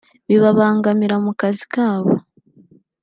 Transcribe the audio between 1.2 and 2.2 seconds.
mu kazi kabo